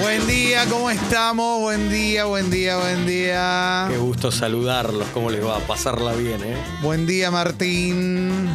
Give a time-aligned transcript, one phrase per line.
[0.00, 1.60] Buen día, ¿cómo estamos?
[1.60, 3.86] Buen día, buen día, buen día.
[3.88, 5.60] Qué gusto saludarlos, ¿cómo les va?
[5.60, 6.56] Pasarla bien, ¿eh?
[6.82, 8.48] Buen día, Martín.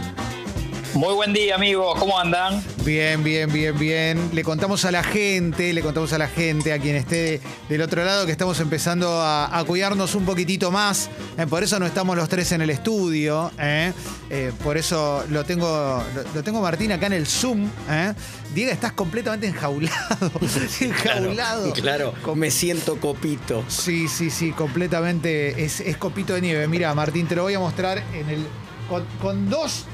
[0.96, 1.98] Muy buen día, amigos.
[2.00, 2.64] ¿Cómo andan?
[2.84, 4.30] Bien, bien, bien, bien.
[4.34, 8.04] Le contamos a la gente, le contamos a la gente, a quien esté del otro
[8.04, 11.10] lado, que estamos empezando a, a cuidarnos un poquitito más.
[11.38, 13.52] Eh, por eso no estamos los tres en el estudio.
[13.60, 13.94] ¿eh?
[14.32, 17.70] Eh, por eso lo tengo, lo, lo tengo Martín acá en el Zoom.
[17.90, 18.14] ¿eh?
[18.54, 20.32] Diego, estás completamente enjaulado.
[20.82, 21.72] enjaulado.
[21.74, 23.64] Claro, Com- me siento copito.
[23.68, 25.64] Sí, sí, sí, completamente.
[25.64, 26.68] Es, es copito de nieve.
[26.68, 28.48] Mira, Martín, te lo voy a mostrar en el.
[28.90, 29.86] Con, con dos.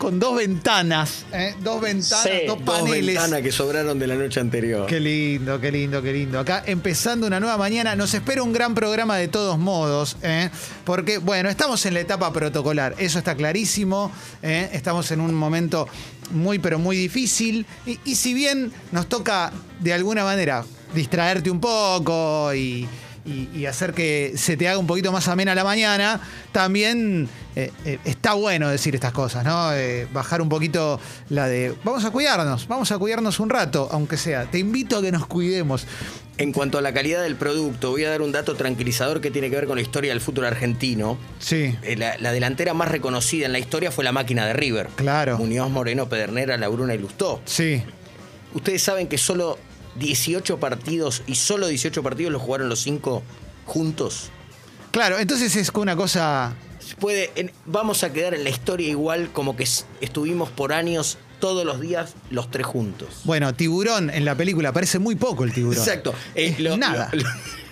[0.00, 1.26] Con dos ventanas.
[1.30, 1.54] ¿eh?
[1.60, 3.14] Dos ventanas, Sí, dos Dos paneles.
[3.16, 4.86] ventanas que sobraron de la noche anterior.
[4.86, 6.38] Qué lindo, qué lindo, qué lindo.
[6.40, 10.48] Acá empezando una nueva mañana, nos espera un gran programa de todos modos, ¿eh?
[10.84, 14.10] porque bueno, estamos en la etapa protocolar, eso está clarísimo,
[14.42, 14.70] ¿eh?
[14.72, 15.86] estamos en un momento
[16.30, 21.60] muy pero muy difícil y, y si bien nos toca de alguna manera distraerte un
[21.60, 22.88] poco y,
[23.30, 26.20] y- y hacer que se te haga un poquito más amena la mañana,
[26.52, 29.72] también eh, eh, está bueno decir estas cosas, ¿no?
[29.74, 34.16] Eh, bajar un poquito la de vamos a cuidarnos, vamos a cuidarnos un rato, aunque
[34.16, 34.44] sea.
[34.50, 35.86] Te invito a que nos cuidemos.
[36.38, 39.50] En cuanto a la calidad del producto, voy a dar un dato tranquilizador que tiene
[39.50, 41.18] que ver con la historia del fútbol argentino.
[41.38, 44.88] Sí, La, la delantera más reconocida en la historia fue la máquina de River.
[44.96, 45.36] Claro.
[45.36, 47.42] Muñoz, Moreno, Pedernera, Labruna y Lustó.
[47.44, 47.82] sí.
[48.52, 49.58] Ustedes saben que solo
[49.96, 53.22] 18 partidos y solo 18 partidos los jugaron los cinco
[53.66, 54.30] juntos.
[54.90, 56.54] Claro, entonces es una cosa.
[56.98, 59.66] Puede, en- vamos a quedar en la historia igual como que
[60.00, 63.08] estuvimos por años todos los días los tres juntos.
[63.24, 65.78] Bueno, tiburón en la película, parece muy poco el tiburón.
[65.82, 66.14] Exacto.
[66.34, 67.08] Eh, lo- nada.
[67.12, 67.24] lo-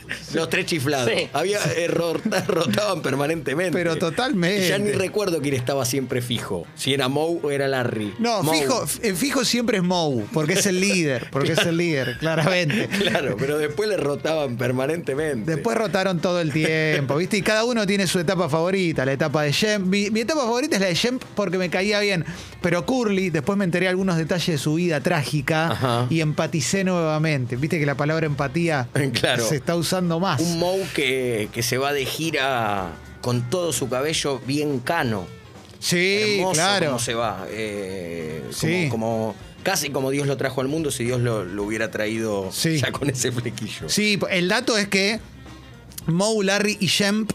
[0.34, 1.10] los tres chiflados.
[1.14, 1.28] Sí.
[1.32, 3.72] Había eh, rota- rotaban permanentemente.
[3.76, 4.68] Pero totalmente.
[4.68, 6.66] Ya ni recuerdo quién estaba siempre fijo.
[6.74, 8.14] Si era Moe o era Larry.
[8.18, 8.58] No, Moe.
[8.60, 12.88] fijo, eh, fijo siempre es Mou, porque es el líder, porque es el líder, claramente.
[12.98, 15.50] Claro, pero después le rotaban permanentemente.
[15.54, 17.36] Después rotaron todo el tiempo, ¿viste?
[17.38, 19.86] Y cada uno tiene su etapa favorita, la etapa de Shemp.
[19.86, 22.24] Mi, mi etapa favorita es la de Shemp porque me caía bien.
[22.60, 26.06] Pero Curly, después me enteré algunos detalles de su vida trágica Ajá.
[26.10, 27.56] y empaticé nuevamente.
[27.56, 29.44] Viste que la palabra empatía Claro.
[29.46, 30.40] se está usando más.
[30.40, 35.26] Un Moe que, que se va de gira con todo su cabello bien cano.
[35.80, 36.86] sí, Hermoso claro.
[36.86, 37.46] cómo se va.
[37.50, 38.88] eh, como- Sí.
[38.90, 42.78] como, casi como Dios lo trajo al mundo si Dios lo, lo hubiera traído Sí.
[42.78, 43.88] ya con ese flequillo.
[43.88, 45.20] Sí, el dato es que
[46.06, 47.30] Moe, Larry y Shemp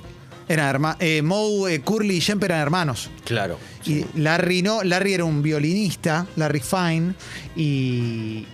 [0.49, 0.97] eran hermanos.
[1.23, 3.09] Moe, eh, Curly y Shemp eran hermanos.
[3.23, 3.57] Claro.
[3.85, 7.13] Y Larry no, Larry era un violinista, Larry Fine,
[7.55, 8.45] y,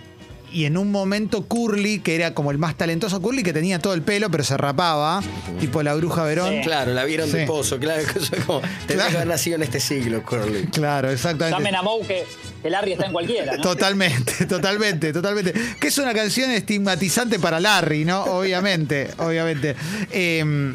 [0.52, 3.94] y en un momento Curly, que era como el más talentoso, Curly que tenía todo
[3.94, 5.22] el pelo, pero se rapaba,
[5.60, 6.54] tipo la bruja Verón.
[6.54, 6.60] Sí.
[6.62, 8.02] Claro, la vieron de pozo, claro.
[8.12, 9.10] que eso es como, tendría Claro.
[9.10, 10.66] que haber nacido en este siglo, Curly.
[10.72, 11.58] Claro, exactamente.
[11.58, 12.24] Llamen a Mou que,
[12.62, 13.62] que Larry está en cualquiera, ¿no?
[13.62, 15.52] Totalmente, totalmente, totalmente.
[15.78, 18.22] Que es una canción estigmatizante para Larry, ¿no?
[18.24, 19.76] Obviamente, obviamente.
[20.10, 20.74] Eh,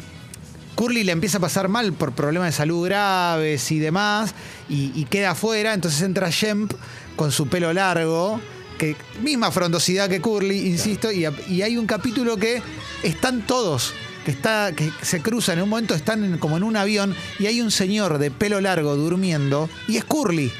[0.74, 4.34] Curly le empieza a pasar mal por problemas de salud graves y demás,
[4.68, 6.70] y, y queda afuera, entonces entra Shemp
[7.16, 8.40] con su pelo largo,
[8.76, 12.62] que misma frondosidad que Curly, insisto, y, y hay un capítulo que
[13.02, 13.92] están todos.
[14.24, 17.46] Que, está, que se cruzan, en un momento están en- como en un avión y
[17.46, 20.50] hay un señor de pelo largo durmiendo y es Curly.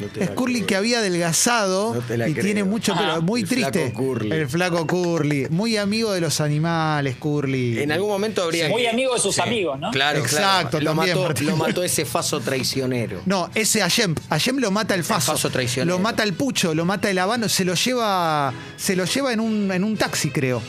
[0.00, 2.44] No Es Curly que había adelgazado No y creo.
[2.44, 3.12] tiene mucho pelo.
[3.14, 3.20] Ah.
[3.20, 3.90] muy El triste.
[3.90, 4.32] flaco Curly.
[4.32, 5.46] El flaco Curly.
[5.50, 7.78] Muy amigo de los animales, Sí.
[7.78, 9.90] En algún momento habría Muy que- amigo de sus amigos, ¿no?
[9.90, 10.84] Claro, Exacto, claro.
[10.84, 13.20] Lo también, mató, lo mató ese faso traicionero.
[13.26, 14.14] No, ese Ayem.
[14.30, 15.32] Ayem lo mata el faso.
[15.32, 15.96] faso traicionero.
[15.96, 18.52] Lo mata el pucho, lo mata el habano, se lo lleva.
[18.76, 20.62] Se lo lleva en un, en un taxi, creo.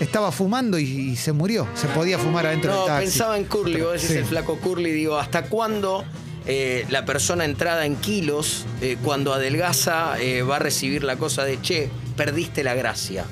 [0.00, 1.66] Estaba fumando y, y se murió.
[1.74, 3.04] Se podía fumar adentro No, del taxi.
[3.06, 4.16] pensaba en Curly, vos decís Sí.
[4.16, 6.04] el flaco Curly, digo, ¿hasta cuándo
[6.46, 11.44] eh, la persona entrada en kilos, eh, cuando adelgaza, eh, va a recibir la cosa
[11.44, 13.24] de, che, perdiste la gracia?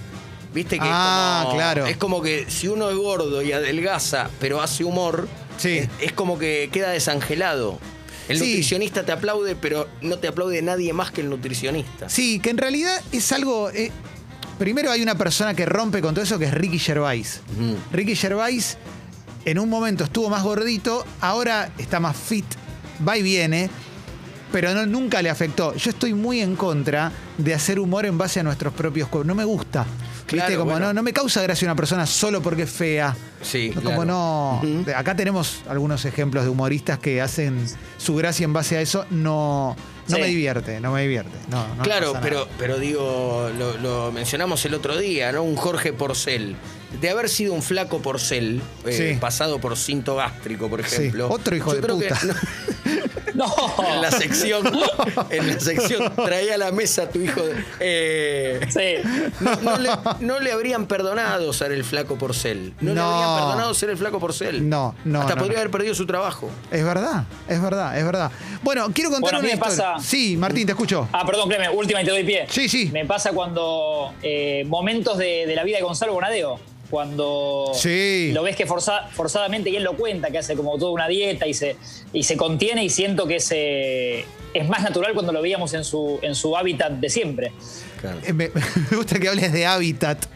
[0.54, 1.86] Viste que Ah, es, como, claro.
[1.86, 5.78] es como que si uno es gordo y adelgaza, pero hace humor, Sí.
[5.78, 7.78] es, es como que queda desangelado.
[8.28, 8.46] El Sí.
[8.46, 12.08] nutricionista te aplaude, pero no te aplaude nadie más que el nutricionista.
[12.08, 13.70] Sí, que en realidad es algo.
[14.58, 17.40] primero hay una persona que rompe con todo eso que es Ricky Gervais.
[17.92, 18.76] Ricky Gervais
[19.44, 22.44] en un momento estuvo más gordito, ahora está más fit,
[23.06, 23.68] va y viene,
[24.52, 25.74] pero no, nunca le afectó.
[25.74, 29.26] Yo estoy muy en contra de hacer humor en base a nuestros propios cuerpos.
[29.26, 29.84] No me gusta.
[30.30, 30.36] ¿Viste?
[30.46, 30.86] Claro, Como bueno.
[30.88, 33.16] no, no me causa gracia una persona solo porque es fea.
[33.40, 34.60] Sí, No, Como claro.
[34.62, 34.84] no.
[34.94, 37.64] Acá tenemos algunos ejemplos de humoristas que hacen
[37.96, 39.06] su gracia en base a eso.
[39.10, 39.74] No,
[40.08, 40.20] no Sí.
[40.20, 41.30] me divierte, no me divierte.
[41.50, 45.42] No, no Claro, pero, pero digo, lo, lo mencionamos el otro día, ¿no?
[45.44, 46.56] Un Jorge Porcel.
[47.00, 49.18] De haber sido un flaco Porcel, eh, Sí.
[49.20, 51.28] pasado por cinto gástrico, por Sí, ejemplo.
[51.30, 52.20] otro hijo yo de creo que puta.
[52.24, 52.34] no-
[53.34, 53.44] No.
[53.94, 54.66] En la sección,
[55.30, 57.40] en la sección, traía a la mesa a tu hijo.
[57.78, 59.08] Eh, sí.
[60.20, 62.72] No, le, habrían perdonado ser el flaco porcel.
[62.80, 64.68] No, le habrían perdonado ser el flaco porcel.
[64.68, 65.20] No, no.
[65.20, 66.50] Hasta podría haber perdido su trabajo.
[66.70, 68.30] Es verdad, es verdad, es verdad.
[68.62, 69.64] Bueno, quiero contar una historia.
[69.64, 69.94] Pasa...
[70.00, 71.08] Sí, Martín, te escucho.
[71.12, 72.46] Ah, perdón, Clemente, última y te doy pie.
[72.48, 72.90] Sí, sí.
[72.92, 76.58] Me pasa cuando eh, momentos de, de la vida de Gonzalo Bonadeo
[76.90, 77.72] cuando
[78.32, 81.54] lo ves que forzadamente, y él lo cuenta, que hace como toda una dieta y
[81.54, 81.76] se,
[82.12, 86.18] y se contiene y siento que es, es más natural cuando lo veíamos en su,
[86.22, 87.52] en su hábitat de siempre.
[88.24, 88.50] Eh, me,
[88.96, 90.26] gusta que hables de hábitat.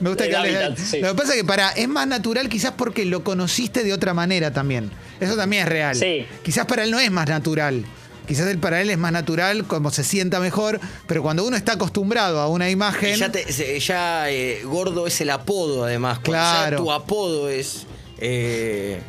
[0.00, 1.00] Me gusta que hables de...
[1.00, 4.14] Lo que pasa es que para, es más natural quizás porque lo conociste de otra
[4.14, 4.90] manera también.
[5.20, 6.26] Eso también es real.
[6.42, 7.84] Quizás para él no es más natural.
[8.32, 11.74] Quizás el para él es más natural, como se sienta mejor, pero cuando uno está
[11.74, 13.14] acostumbrado a una imagen.
[13.14, 16.18] ya, eh, gordo es el apodo, además.
[16.20, 16.78] claro.
[16.78, 17.84] tu apodo es.
[18.16, 19.02] Eh,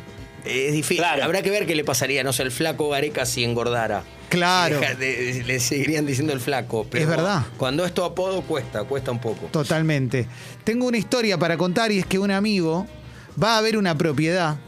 [0.44, 1.02] es difícil.
[1.02, 4.04] Habrá que ver qué le pasaría, no sé, el flaco Gareca si engordara.
[4.28, 4.78] Claro.
[4.98, 6.86] le seguirían diciendo el flaco.
[6.92, 7.46] es verdad.
[7.56, 9.46] Cuando es tu apodo cuesta, cuesta un poco.
[9.46, 10.28] Totalmente.
[10.64, 12.86] Tengo una historia para contar y es que un amigo
[13.42, 14.58] va a ver una propiedad.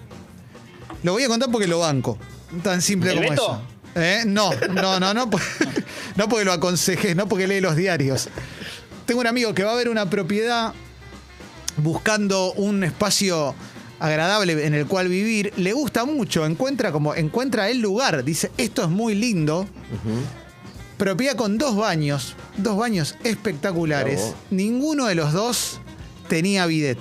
[1.03, 2.17] Lo voy a contar porque lo banco.
[2.63, 3.76] Tan simple como eso.
[3.97, 4.25] ¿Eh?
[4.27, 5.31] No, no, no, no,
[6.17, 8.29] no porque lo aconsejé, no porque lee los diarios.
[9.07, 10.75] Tengo un amigo que va a ver una propiedad
[11.79, 13.55] buscando un espacio
[13.99, 18.83] agradable en el cual vivir, le gusta mucho, encuentra como encuentra el lugar, dice, esto
[18.83, 19.67] es muy lindo.
[20.99, 24.35] Propiedad con dos baños, dos baños espectaculares.
[24.51, 25.81] Ninguno de los dos
[26.29, 26.99] tenía bidet.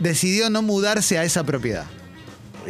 [0.00, 1.86] Decidió no mudarse a esa propiedad.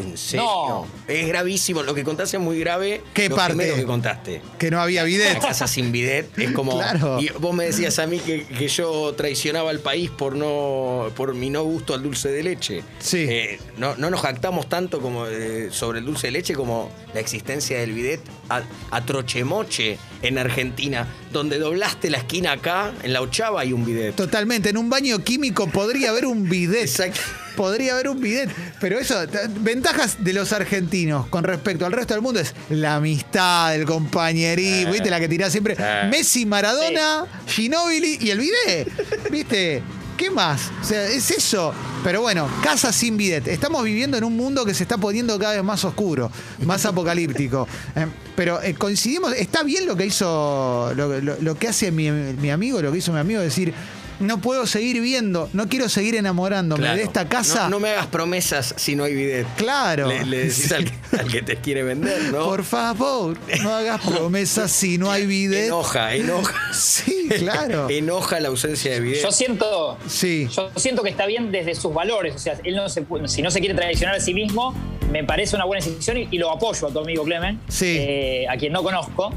[0.01, 0.87] ¿En serio?
[1.07, 1.83] Es gravísimo.
[1.83, 3.03] Lo que contaste es muy grave.
[3.15, 3.75] ¿Qué lo parte?
[3.75, 4.43] que contaste.
[4.59, 5.35] Que no había bidet.
[5.35, 6.77] La casa sin bidet es como.
[6.77, 7.21] Claro.
[7.21, 11.51] Y vos me decías a mí que, yo traicionaba al país por no por mi
[11.51, 12.83] no gusto al dulce de leche.
[13.01, 13.27] Sí.
[13.29, 17.79] Eh, no, nos jactamos tanto como eh, sobre el dulce de leche como la existencia
[17.81, 23.73] del bidet a, Trochemoche en Argentina, donde doblaste la esquina acá, en la ochava hay
[23.73, 24.15] un bidet.
[24.15, 24.69] Totalmente.
[24.69, 26.83] En un baño químico podría haber un bidet.
[26.83, 27.21] Exacto
[27.57, 28.51] podría haber un bidet.
[28.81, 29.17] Pero eso,
[29.61, 34.93] ventajas de los argentinos con respecto al resto del mundo es la amistad, el compañerismo,
[34.93, 35.11] ¿viste?
[35.11, 35.77] La que tirás siempre.
[36.11, 39.31] Messi, Maradona, Ginóbili y el bidet.
[39.31, 39.83] ¿Viste?
[40.21, 40.71] ¿Qué más?
[40.83, 41.73] O sea, es eso.
[42.05, 43.49] Pero bueno, casa sin bidet.
[43.49, 46.31] Estamos viviendo en un mundo que se está poniendo cada vez más oscuro,
[46.67, 47.67] más apocalíptico.
[47.97, 48.07] Eh,
[48.37, 52.93] pero eh, coincidimos, está bien lo que hizo, lo, que hace mi, mi, amigo, lo
[52.93, 53.73] que hizo mi amigo, decir,
[54.21, 57.69] no puedo seguir viendo, no quiero seguir enamorándome de esta casa.
[57.69, 59.47] No, me hagas promesas si no hay bidet.
[59.57, 60.09] Claro.
[60.09, 60.85] Le, decís al,
[61.31, 62.45] que te quiere vender, ¿no?
[62.45, 65.67] Por favor, no hagas promesas si no hay bidet.
[65.67, 66.73] Enoja, enoja.
[66.73, 67.89] Sí, claro.
[67.91, 69.23] enoja la ausencia de bidet.
[69.23, 70.49] Yo siento, sí.
[70.55, 72.35] yo siento que está bien desde sus valores.
[72.35, 74.75] O sea, él no se, si no se quiere traicionar a sí mismo,
[75.11, 77.97] me parece una buena decisión y, lo apoyo a tu amigo Clemen, sí.
[77.99, 79.33] Eh, a quien no conozco.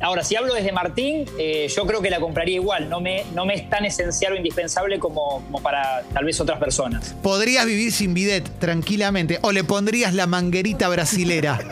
[0.00, 2.88] Ahora, si hablo desde Martín, eh, yo creo que la compraría igual.
[2.88, 7.16] No me, no me es tan esencial o indispensable como, para tal vez otras personas.
[7.22, 9.38] Podrías vivir sin bidet tranquilamente.
[9.42, 11.58] O le pondrías la manguerita brasilera.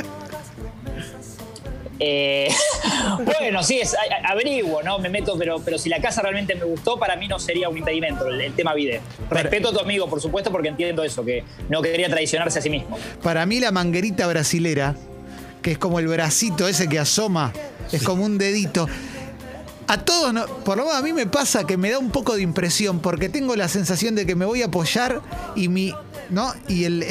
[1.98, 2.50] Eh,
[3.24, 4.98] bueno, sí, es, averiguo, ¿no?
[4.98, 7.78] Me meto, pero, pero si la casa realmente me gustó, para mí no sería un
[7.78, 9.00] impedimento el, tema bidet.
[9.30, 12.68] Respeto a tu amigo, por supuesto, porque entiendo eso, que no quería traicionarse a sí
[12.68, 12.98] mismo.
[13.22, 14.94] Para mí la manguerita brasilera,
[15.66, 17.52] que es como el bracito ese que asoma
[17.90, 18.86] es como un dedito.
[19.88, 20.32] A todos,
[20.64, 23.28] por lo menos a mí me pasa que me da un poco de impresión porque
[23.28, 25.20] tengo la sensación de que me voy a apoyar
[25.56, 25.92] y mi
[26.30, 26.54] ¿no?
[26.68, 27.02] Y el,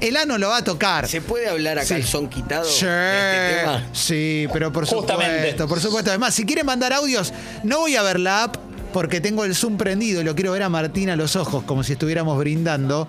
[0.00, 1.06] el, ano lo va a tocar.
[1.06, 3.86] ¿Se puede hablar a calzón quitado sí, este tema?
[3.92, 6.10] Sí, pero por supuesto, por supuesto.
[6.10, 8.56] Además, si quieren mandar audios, no voy a ver la app
[8.92, 11.84] porque tengo el Zoom prendido y lo quiero ver a Martín a los ojos como
[11.84, 13.06] si estuviéramos brindando.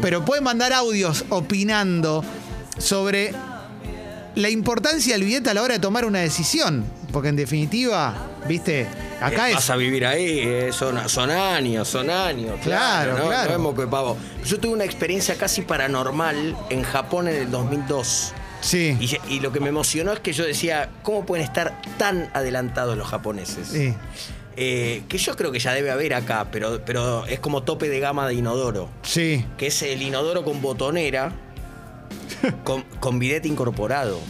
[0.00, 2.24] Pero pueden mandar audios opinando
[2.78, 3.34] sobre
[4.34, 6.84] la importancia del billete a la hora de tomar una decisión.
[7.12, 8.14] Porque en definitiva,
[8.48, 8.88] viste,
[9.20, 9.54] acá es.
[9.54, 10.96] Vas a vivir ahí, eh, son,
[11.30, 12.58] años, son años.
[12.62, 13.74] Claro, claro.
[13.74, 14.16] que pavo.
[14.44, 18.32] Yo tuve una experiencia casi paranormal en Japón en el 2002.
[18.60, 18.96] Sí.
[19.28, 23.06] Y, lo que me emocionó es que yo decía, ¿cómo pueden estar tan adelantados los
[23.06, 23.68] japoneses?
[23.68, 23.94] Sí.
[24.56, 28.00] Eh, que yo creo que ya debe haber acá, pero, pero es como tope de
[28.00, 28.88] gama de inodoro.
[29.02, 29.44] Sí.
[29.58, 31.32] Que es el inodoro con botonera
[32.64, 34.20] con, con bidet incorporado.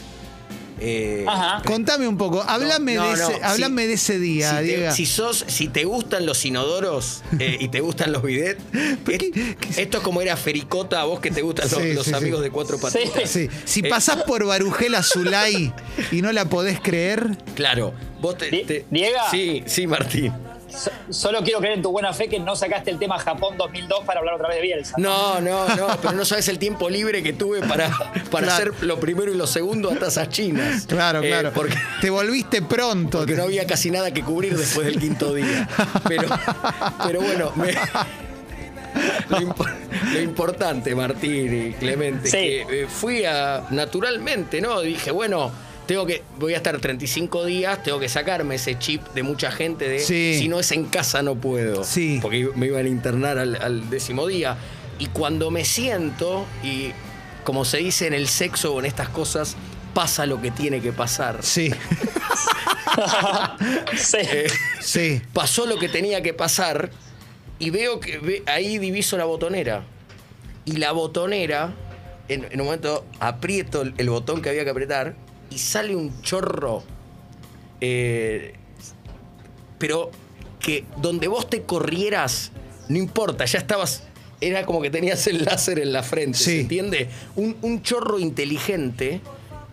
[0.81, 1.25] Eh,
[1.65, 3.39] Contame un poco, háblame, de, ese,
[3.71, 4.61] de ese día.
[4.61, 8.61] Si te, si, sos, si te gustan los inodoros eh, y te gustan los bidets,
[9.77, 13.31] esto es como era Fericota, a vos que te gustan los, amigos de cuatro patitas.
[13.65, 15.73] Si eh, pasás por Barujel Azulay
[16.11, 17.39] y no la podés creer.
[17.55, 18.85] Claro, vos te.
[18.91, 19.31] ¿Diega?
[19.31, 20.33] Sí, sí, Martín.
[21.11, 24.21] Solo quiero creer en tu buena fe que no sacaste el tema Japón 2002 para
[24.21, 24.95] hablar otra vez de Bielsa.
[24.99, 27.91] No, no, no, pero no sabes el tiempo libre que tuve para,
[28.31, 30.87] para hacer lo primero y lo segundo hasta esas chinas.
[30.87, 31.53] Claro, eh, claro.
[31.55, 33.19] Porque, Te volviste pronto.
[33.19, 35.69] Porque no había casi nada que cubrir después del quinto día.
[36.09, 36.29] Pero,
[37.07, 37.53] pero bueno,
[39.29, 44.81] lo, importante, Martín y Clemente, que eh, fui a naturalmente, ¿no?
[44.81, 45.53] Dije, bueno
[45.87, 49.89] tengo que, voy a estar 35 días, tengo que sacarme ese chip de mucha gente
[49.89, 51.85] de si no es en casa no puedo.
[51.85, 52.19] Sí.
[52.23, 54.57] Porque me iban a internar al, décimo día.
[54.99, 56.93] Y cuando me siento, y
[57.45, 59.57] como se dice en el sexo o en estas cosas,
[59.93, 61.39] pasa lo que tiene que pasar.
[61.43, 61.71] Sí.
[63.97, 64.19] sí.
[64.21, 64.47] Eh,
[64.81, 65.23] sí.
[65.33, 66.91] Pasó lo que tenía que pasar
[67.59, 69.85] y veo que ahí diviso la botonera.
[70.65, 71.75] Y la botonera,
[72.29, 76.83] en, un momento aprieto el botón que había que apretar y sale un chorro.
[77.81, 78.55] Eh,
[79.79, 80.11] pero
[80.61, 82.51] que donde vos te corrieras,
[82.89, 84.03] no importa, ya estabas.
[84.41, 87.09] Era como que tenías el láser en la frente, ¿se entiende?
[87.37, 89.21] Un, chorro inteligente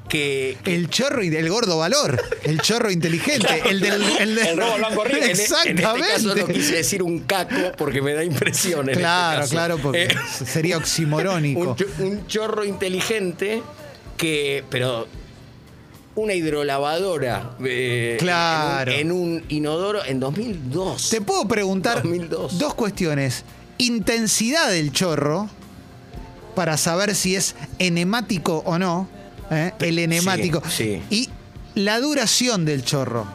[0.07, 2.21] que, El chorro y del gordo valor.
[2.43, 3.47] El chorro inteligente.
[3.69, 4.03] el del.
[4.19, 5.25] El, del, robo blanco Exactamente.
[5.25, 8.81] En, este caso no quise decir un caco porque me da impresión.
[8.83, 11.75] En este claro, claro, porque eh, sería oximorónico.
[11.99, 13.63] Un, un, chorro inteligente
[14.17, 14.63] que.
[14.69, 15.07] Pero
[16.15, 18.91] una hidrolavadora eh, claro.
[18.91, 21.09] en, un, inodoro en 2002.
[21.09, 23.43] Te puedo preguntar dos cuestiones.
[23.77, 25.49] Intensidad del chorro,
[26.55, 29.07] para saber si es enemático o no.
[29.49, 29.71] ¿eh?
[29.79, 30.61] El enemático.
[31.09, 31.29] Y
[31.75, 33.25] la duración del chorro.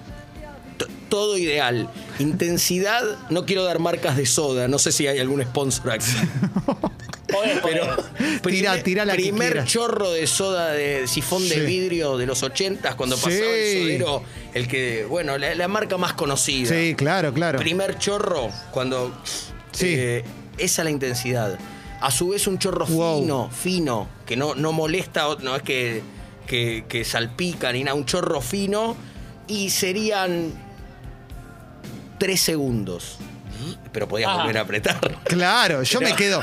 [1.09, 1.88] todo ideal.
[2.18, 6.06] Intensidad, no quiero dar marcas de soda, no sé si hay algún sponsor aquí.
[7.26, 7.97] Pero
[8.42, 13.16] tira, tira la primer chorro de soda de sifón de vidrio de los 80 cuando
[13.16, 14.23] pasaba el sodero,
[14.54, 16.75] el que, bueno, la, marca más conocida.
[16.75, 17.59] Sí, claro, claro.
[17.59, 19.21] Primer chorro, cuando.
[19.73, 19.95] Sí.
[19.97, 20.25] Eh,
[20.59, 21.59] esa es la intensidad.
[22.00, 26.02] A su vez, un chorro fino, fino, que no, no molesta, no es que,
[26.47, 28.97] que, que salpica ni nada, un chorro fino,
[29.49, 30.52] y serían
[32.18, 33.18] tres segundos
[33.92, 35.18] pero podías volver a apretar.
[35.25, 36.40] Claro, yo me quedo.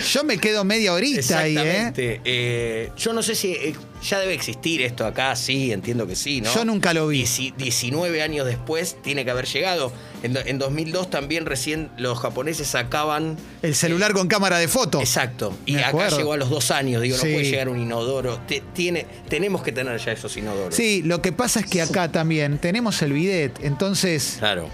[0.00, 1.92] Yo me quedo media horita ahí, ¿eh?
[1.96, 2.92] ¿eh?
[2.96, 6.52] Yo no sé si eh, ya debe existir esto acá, sí, entiendo que sí, ¿no?
[6.54, 7.24] Yo nunca lo vi.
[7.56, 9.92] 19 años después tiene que haber llegado.
[10.22, 13.36] En, 2002 también recién los japoneses sacaban...
[13.62, 15.00] El celular con cámara de foto.
[15.00, 15.56] Exacto.
[15.66, 17.02] Y acá llegó a los dos años.
[17.02, 18.40] Digo, no puede llegar un inodoro.
[18.74, 20.74] tiene, tenemos que tener ya esos inodoros.
[20.74, 23.58] Sí, lo que pasa es que acá también tenemos el bidet.
[23.62, 24.36] Entonces...
[24.38, 24.68] Claro.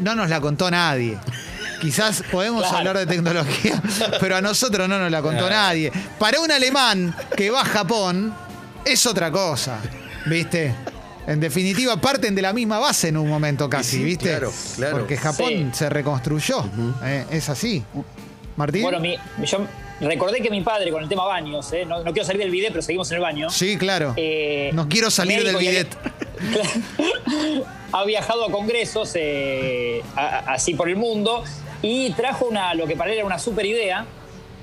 [0.00, 1.18] no nos la contó nadie.
[1.80, 3.80] Quizás podemos hablar de tecnología,
[4.20, 5.92] pero a nosotros no nos la contó nadie.
[6.18, 8.34] Para un alemán que va a Japón,
[8.84, 9.78] es otra cosa,
[10.26, 10.74] ¿viste?
[11.26, 14.28] En definitiva, parten de la misma base en un momento casi, ¿viste?
[14.28, 14.98] Claro, claro.
[14.98, 16.64] Porque Japón se reconstruyó.
[17.02, 17.82] Eh, es así.
[18.54, 18.82] Martín.
[18.82, 19.02] Bueno,
[19.42, 19.58] yo
[20.00, 22.82] recordé que mi padre con el tema baños, eh, no, quiero salir del bidet, pero
[22.82, 23.50] seguimos en el baño.
[23.50, 24.14] Sí, claro.
[24.16, 25.88] Eh, no quiero salir del bidet.
[27.92, 29.14] ha viajado a congresos
[30.46, 31.42] así por el mundo
[31.82, 34.06] y trajo una, lo que para él era una super idea,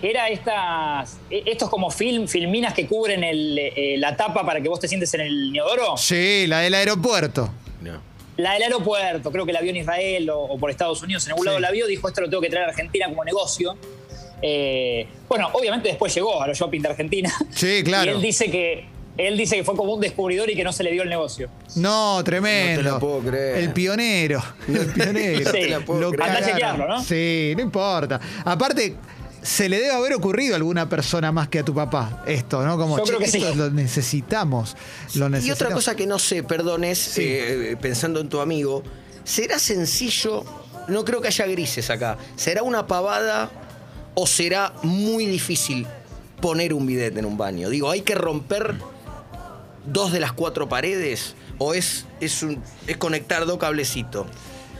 [0.02, 4.70] que era estas, e, estos como film, filminas que cubren eh, la tapa para que
[4.70, 5.98] vos te sientes en el inodoro.
[5.98, 7.50] Sí, la del aeropuerto.
[8.36, 11.46] La del aeropuerto, creo que la vio en Israel o, por Estados Unidos, en algún
[11.46, 13.78] lado la vio, dijo esto lo tengo que traer a Argentina como negocio.
[14.42, 17.32] Eh, bueno, obviamente después llegó a los shopping de Argentina.
[17.52, 18.12] Sí, claro.
[18.12, 18.86] Y él dice que
[19.18, 21.50] él dice que fue como un descubridor y que no se le dio el negocio.
[21.76, 22.82] No, tremendo.
[22.82, 23.58] No te lo puedo creer.
[23.58, 24.44] El pionero.
[24.68, 25.52] El pionero.
[25.52, 25.70] sí.
[25.88, 27.04] Lo Anda a chequearlo, ¿no?
[27.04, 28.20] Sí, no importa.
[28.44, 28.96] Aparte,
[29.44, 32.78] se le debe haber ocurrido a alguna persona más que a tu papá esto, ¿no?
[32.78, 33.44] Como, Yo creo que sí.
[33.56, 34.76] lo necesitamos,
[35.16, 35.46] lo necesitamos.
[35.46, 38.84] Y otra cosa que no sé, perdones, eh, pensando en tu amigo,
[39.24, 40.44] ¿será sencillo?
[40.88, 42.18] No creo que haya grises acá.
[42.36, 43.52] ¿Será una pavada
[44.16, 45.86] o será muy difícil
[46.42, 47.70] poner un bidet en un baño?
[47.70, 48.76] Digo, hay que romper
[49.86, 54.28] dos de las cuatro paredes o es, es, un, es conectar dos cablecitos?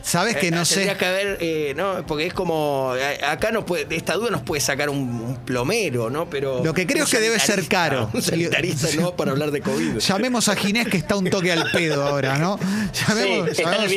[0.04, 0.76] Sabes que eh, no sé.
[0.76, 2.06] Tendría que haber, eh, ¿no?
[2.06, 2.94] Porque es como.
[2.98, 6.30] Eh, acá nos puede, esta duda nos puede sacar un, plomero, ¿no?
[6.30, 6.64] Pero.
[6.64, 8.10] Lo que creo es que debe ser caro.
[8.14, 9.98] Un sanitarista no para hablar de COVID.
[10.00, 12.60] Llamemos a Ginés que está un toque al pedo ahora, ¿no?
[13.08, 13.88] Llamemos, sí, está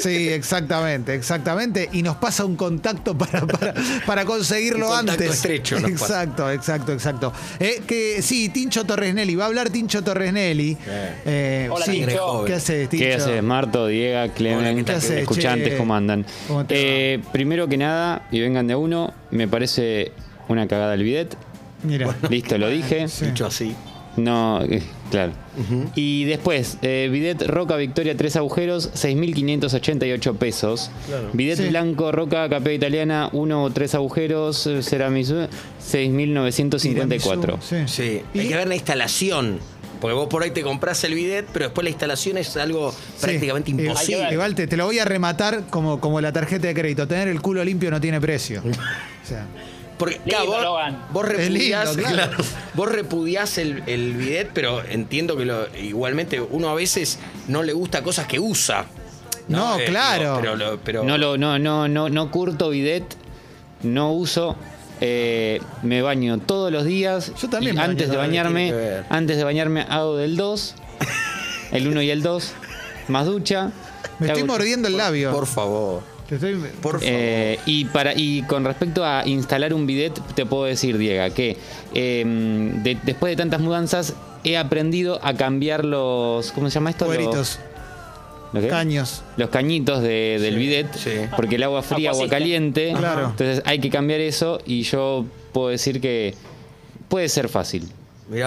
[0.00, 1.88] sí, exactamente, exactamente.
[1.92, 3.44] Y nos pasa un contacto para,
[4.06, 5.36] para, conseguirlo un contacto antes.
[5.36, 5.80] estrecho.
[5.80, 9.34] Nos exacto, exacto, exacto, que sí, Tincho Torres Nelly.
[9.34, 10.76] Va a hablar Tincho Torres Nelly.
[11.70, 12.44] Hola, Tincho.
[12.44, 13.04] ¿Qué haces, Tincho?
[13.04, 14.84] ¿Qué haces, Marto, Diego, Clemente?
[14.84, 16.24] ¿Qué haces, antes ¿cómo andan?
[16.68, 20.12] Eh, primero que nada, y vengan de uno, me parece
[20.48, 21.36] una cagada el bidet.
[21.82, 22.14] Mira.
[22.30, 23.06] Listo, lo dije.
[23.20, 23.74] Dicho así.
[24.18, 25.32] No, eh, claro.
[25.94, 30.90] Y después, eh, bidet Roca Victoria, tres agujeros, 6.588 pesos.
[31.32, 35.48] Bidet blanco Roca Capea Italiana, uno o tres agujeros, eh, Ceramisu,
[35.80, 37.58] 6.954.
[37.60, 37.76] Sí.
[37.86, 38.22] sí.
[38.34, 39.58] Hay que ver la instalación.
[40.00, 43.70] Porque vos por ahí te compras el bidet, pero después la instalación es algo prácticamente
[43.70, 44.32] imposible.
[44.32, 47.08] Igual te, te, lo voy a rematar como, como la tarjeta de crédito.
[47.08, 48.62] Tener el culo limpio no tiene precio.
[48.64, 49.46] o sea.
[49.98, 50.20] Porque
[51.12, 51.96] vos, repudiás,
[52.74, 57.72] vos repudiás el, el, bidet, pero entiendo que lo, igualmente uno a veces no le
[57.72, 58.86] gusta cosas que usa.
[59.48, 60.40] No, eh, claro.
[60.84, 63.16] pero, No, lo, no, no, no, no curto bidet,
[63.82, 64.56] no uso.
[65.00, 67.32] Eh, me baño todos los días.
[67.40, 67.78] Yo también.
[67.78, 68.74] antes de bañarme,
[69.08, 70.74] antes de bañarme hago del 2,
[71.72, 72.52] el 1 y el 2,
[73.08, 73.70] más ducha.
[74.18, 75.30] Me estoy mordiendo el labio.
[75.30, 76.02] por favor.
[77.00, 81.56] Eh, y, para, y con respecto a instalar un bidet, te puedo decir, Diego, que
[81.94, 84.14] em, después de tantas mudanzas
[84.44, 86.52] he aprendido a cambiar los.
[86.52, 87.06] ¿Cómo se llama esto?
[88.52, 89.22] Los Caños.
[89.36, 90.88] Los cañitos del bidet,
[91.36, 92.90] porque el agua fría, agua caliente.
[92.90, 96.34] Entonces hay que cambiar eso y yo puedo decir que
[97.08, 97.88] puede ser fácil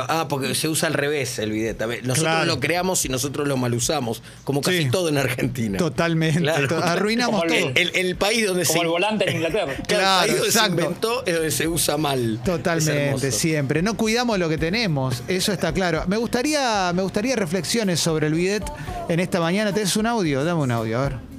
[0.08, 1.82] ah, porque se usa al revés el bidet.
[2.04, 5.78] Nosotros lo creamos y nosotros lo mal usamos, como casi todo en Argentina.
[5.78, 6.50] Totalmente.
[6.50, 7.72] Arruinamos todo.
[7.76, 8.84] El, país donde como se.
[8.84, 9.74] el volante en Inglaterra.
[9.88, 12.40] Claro, el país donde se inventó es donde se usa mal.
[12.44, 13.82] Totalmente, siempre.
[13.82, 16.04] No cuidamos lo que tenemos, eso está claro.
[16.08, 18.64] Me gustaría, me gustaría reflexiones sobre el bidet
[19.10, 19.74] en esta mañana.
[19.74, 20.44] ¿Tenés un audio?
[20.44, 21.31] Dame un audio, a ver.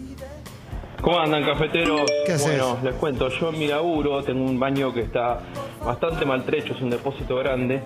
[1.02, 2.02] ¿Cómo andan, cafeteros?
[2.24, 5.40] ¿Qué bueno, les cuento, yo en mi laburo tengo un baño que está
[5.84, 7.82] bastante maltrecho, es un depósito grande,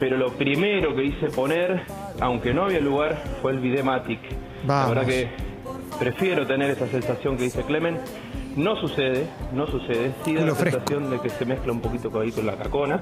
[0.00, 1.82] pero lo primero que hice poner,
[2.20, 4.18] aunque no había lugar, fue el Vidematic.
[4.66, 5.28] La verdad que
[6.00, 7.98] prefiero tener esa sensación que dice Clemen.
[8.56, 10.12] No sucede, no sucede.
[10.24, 12.96] Sí da la sensación de que se mezcla un poquito con la cacona,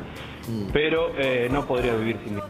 [0.46, 0.70] mm.
[0.72, 2.48] pero eh, no podría vivir sin bidet.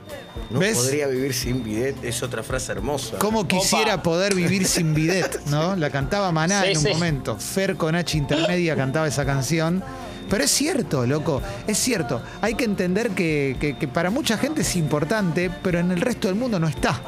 [0.50, 3.18] No podría vivir sin bidet, es otra frase hermosa.
[3.18, 5.40] ¿Cómo quisiera poder vivir sin bidet?
[5.50, 5.76] ¿no?
[5.76, 7.36] La cantaba Maná en un momento.
[7.36, 9.82] Fer con H Intermedia cantaba esa canción.
[10.28, 12.20] Pero es cierto, loco, es cierto.
[12.42, 16.36] Hay que entender que, que para mucha gente es importante, pero en el resto del
[16.36, 17.00] mundo no está.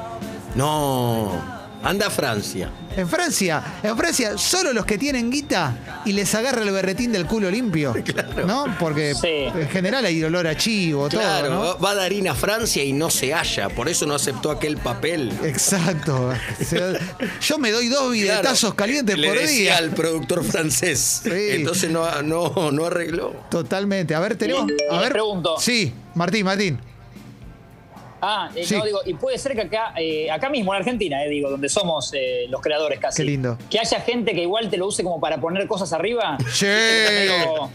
[0.54, 1.59] No.
[1.82, 2.70] Anda a Francia.
[2.96, 7.26] En Francia, en Francia, solo los que tienen guita y les agarra el berretín del
[7.26, 7.94] culo limpio.
[8.10, 8.44] Claro.
[8.46, 8.76] ¿No?
[8.78, 11.78] Porque en general hay olor a chivo, claro, todo.
[11.78, 13.68] Va a ir a Francia y no se halla.
[13.68, 15.30] Por eso no aceptó aquel papel.
[15.44, 16.32] Exacto.
[17.40, 19.76] Yo me doy dos bidetazos calientes por decía día.
[19.76, 21.22] al productor francés.
[21.24, 23.32] Entonces no, no, no arregló.
[23.48, 24.14] Totalmente.
[24.14, 24.66] A ver, tenemos.
[24.90, 25.12] A ver.
[25.12, 25.56] pregunto.
[25.60, 26.80] Sí, Martín, Martín.
[28.22, 31.28] Ah, eh, no, digo, y puede ser que acá, eh, acá mismo en Argentina, eh,
[31.28, 33.16] digo, donde somos eh, los creadores casi.
[33.16, 33.56] Qué lindo.
[33.70, 36.36] Que haya gente que igual te lo use como para poner cosas arriba.
[36.52, 36.66] Sí.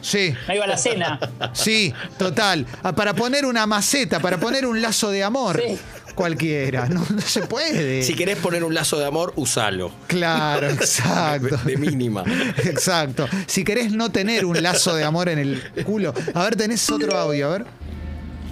[0.02, 0.34] sí.
[0.48, 1.20] Me iba a la cena.
[1.54, 2.66] Sí, total.
[2.84, 5.62] Ah, para poner una maceta, para poner un lazo de amor.
[5.66, 5.80] Sí.
[6.16, 8.02] Cualquiera, no, se puede.
[8.02, 9.92] Si querés poner un lazo de amor, usalo.
[10.08, 11.58] Claro, exacto.
[11.58, 12.24] de, mínima.
[12.64, 13.28] Exacto.
[13.48, 16.14] Si querés no tener un lazo de amor en el culo.
[16.34, 17.66] A ver, tenés otro audio, a ver.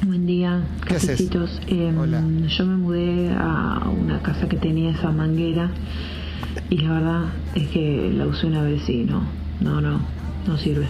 [0.06, 1.62] Buen día, cafecitos.
[1.68, 5.72] Em, yo me mudé a una casa que tenía esa manguera
[6.70, 7.22] y la verdad
[7.56, 9.24] es que la usé una vez y no,
[9.62, 10.02] no, no,
[10.46, 10.88] no sirve.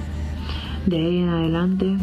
[0.88, 1.96] De ahí en adelante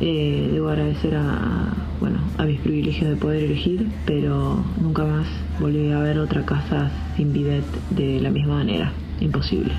[0.00, 5.26] eh, debo agradecer a, bueno, a mis privilegios de poder elegir, pero nunca más
[5.58, 8.92] volví a ver otra casa sin bidet de la misma manera.
[9.20, 9.72] Imposible.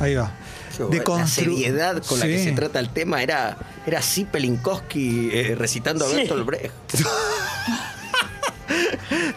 [0.00, 0.32] Ahí va
[0.78, 6.06] de la seriedad con la que se trata el tema era, era Pelinkowski eh, recitando
[6.06, 6.72] a Bertolt Brecht.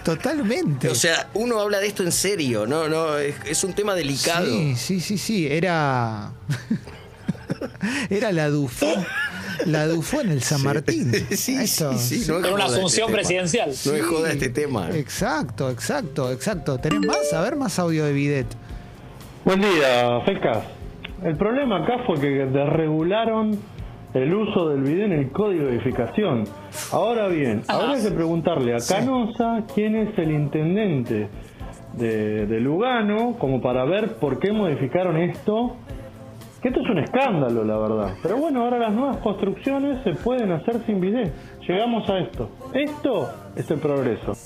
[0.03, 0.89] Totalmente.
[0.89, 4.45] O sea, uno habla de esto en serio, no, no, es, un tema delicado.
[4.45, 5.47] Sí, sí, sí, sí.
[5.47, 6.31] Era.
[8.09, 8.87] Era la Dufo.
[9.65, 11.11] La Dufo en el San Martín.
[11.29, 12.23] Sí, sí, sí.
[12.27, 13.71] No una asunción este presidencial.
[13.85, 14.89] No es joda este tema.
[14.91, 16.79] Exacto, exacto, exacto.
[16.79, 17.33] ¿Tenés más?
[17.33, 18.47] A ver, más audio de Bidet.
[19.45, 20.80] Buen día, Fecas.
[21.23, 23.51] El problema acá fue que desregularon
[24.13, 26.45] el uso del video en el código de edificación.
[26.91, 31.29] Ahora bien, ahora hay que preguntarle a Canosa quién es el intendente
[31.93, 35.75] de, de, Lugano, como para ver por qué modificaron esto.
[36.61, 38.13] Que esto es un escándalo, la verdad.
[38.23, 41.29] Pero bueno, ahora las nuevas construcciones se pueden hacer sin video.
[41.67, 42.49] Llegamos a esto.
[42.73, 44.37] Esto es el progreso.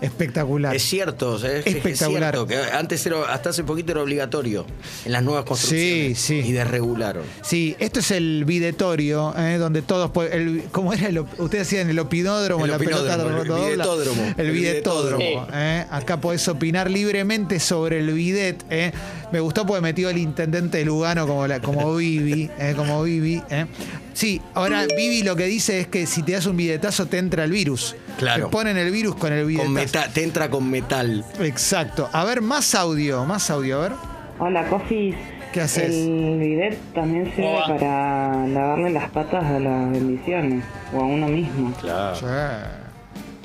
[0.00, 0.74] Espectacular.
[0.74, 2.34] Es cierto, es, Espectacular.
[2.34, 4.66] cierto que antes era, hasta hace poquito era obligatorio
[5.04, 6.18] en las nuevas construcciones.
[6.18, 6.48] Sí, sí.
[6.48, 7.22] Y desregularon.
[7.42, 10.64] Sí, esto es el videtorio, eh, donde todos pueden.
[10.72, 11.08] ¿Cómo era?
[11.08, 14.34] El, ustedes decían el opinódromo, la pelota El videtódromo.
[14.36, 15.46] El videtódromo.
[15.52, 15.86] Eh.
[15.90, 18.64] Acá podés opinar libremente sobre el bidet.
[18.70, 18.92] Eh.
[19.32, 22.50] Me gustó porque metió el intendente de Lugano como, la, como Vivi.
[22.76, 23.42] como Vivi.
[24.12, 27.44] Sí, ahora Vivi lo que dice es que si te das un bidetazo te entra
[27.44, 27.96] el virus.
[28.18, 28.49] Claro.
[28.50, 30.10] Ponen el virus con el bidetazo.
[30.12, 31.24] te entra con metal.
[31.40, 32.08] Exacto.
[32.12, 33.92] A ver, más audio, más audio, a ver.
[34.38, 35.14] Hola, Cofis.
[35.52, 35.90] ¿Qué haces?
[35.90, 41.72] El bidet también sirve para lavarle las patas a las bendiciones o a uno mismo.
[41.80, 42.16] Claro.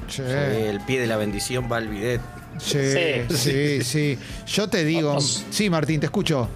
[0.08, 0.22] Sí.
[0.22, 2.22] el pie de la bendición va al bidet.
[2.58, 2.80] Sí,
[3.30, 5.20] sí, sí, Yo te digo.
[5.20, 6.48] Sí, Martín, te escucho.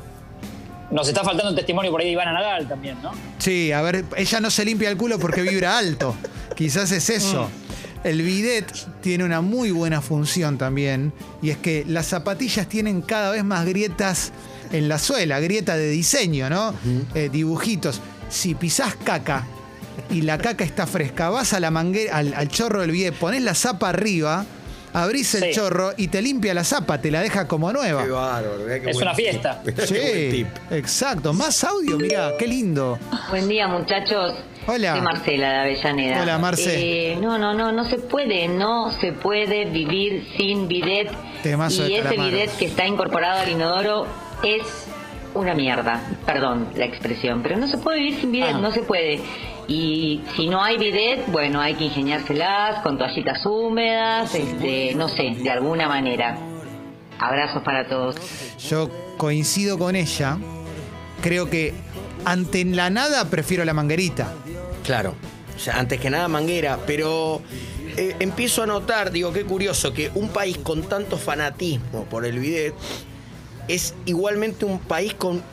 [0.92, 3.12] Nos está faltando un testimonio por ahí de Ivana Nadal también, ¿no?
[3.38, 6.16] Sí, a ver, ella no se limpia el culo porque vibra alto.
[6.56, 7.44] Quizás es eso.
[7.44, 7.69] Mm.
[8.04, 13.32] El bidet tiene una muy buena función también, y es que las zapatillas tienen cada
[13.32, 14.32] vez más grietas
[14.72, 16.74] en la suela, grieta de diseño, ¿no?
[17.14, 18.02] Eh, dibujitos.
[18.30, 19.46] Si pisás caca
[20.10, 23.54] y la caca está fresca, vas a la manguera, al, chorro del bidet, pones la
[23.54, 24.46] zapa arriba
[24.94, 28.04] abrís el chorro y te limpia la zapa, te la deja como nueva.
[28.04, 29.62] Qué bárbaro, es una fiesta.
[29.88, 31.34] Sí, exacto.
[31.34, 33.00] Más audio, mira, qué lindo.
[33.30, 34.34] Buen día, muchachos.
[34.72, 34.92] Hola.
[34.92, 36.22] Soy Marcela de Avellaneda.
[36.22, 37.14] Hola, Marce.
[37.14, 41.12] Eh, no, no, no, no se puede, no se puede vivir sin bidet.
[41.44, 44.06] y ese bidet que está incorporado al inodoro
[44.44, 44.62] es
[45.34, 46.02] una mierda.
[46.24, 48.60] Perdón la expresión, pero no se puede vivir sin bidet, ah.
[48.60, 49.20] no se puede.
[49.68, 55.36] Y si no hay bidet, bueno, hay que ingeniárselas con toallitas húmedas, este, no sé,
[55.36, 56.38] de alguna manera.
[57.18, 58.18] Abrazos para todos.
[58.70, 60.38] Yo coincido con ella.
[61.24, 61.74] Creo que
[62.24, 64.32] ante la nada prefiero la manguerita.
[64.90, 65.14] Claro.
[65.56, 67.44] O sea, antes que nada manguera, pero
[67.96, 72.40] eh, empiezo a notar, digo, qué curioso, que un país con tanto fanatismo por el
[72.40, 72.74] bidet
[73.68, 75.44] es igualmente un país con,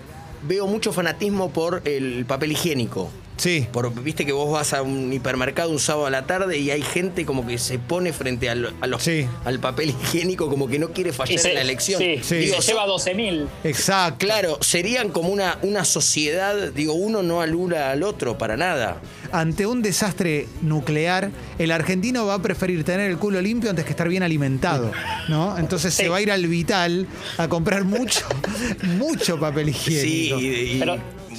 [0.41, 3.11] veo mucho fanatismo por el papel higiénico.
[3.37, 3.67] Sí.
[3.73, 6.83] Por, Viste que vos vas a un hipermercado un sábado a la tarde y hay
[6.83, 9.09] gente como que se pone frente al, a los,
[9.45, 12.01] al papel higiénico como que no quiere fallar en la elección.
[12.01, 12.37] Sí, sí.
[12.37, 13.47] Digo, se lleva 12.000.
[13.65, 14.27] Exacto.
[14.27, 19.01] Claro, serían como una, una sociedad, digo, uno no alula al otro para nada.
[19.33, 23.91] Ante un desastre nuclear, el argentino va a preferir tener el culo limpio antes que
[23.91, 24.93] estar bien alimentado,
[25.29, 25.59] ¿no?
[25.59, 27.07] Entonces se va a ir al Vital
[27.39, 28.21] a comprar mucho,
[28.83, 30.39] mucho papel higiénico.
[30.39, 30.81] Sí,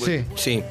[0.06, 0.24] sí.
[0.36, 0.64] sí.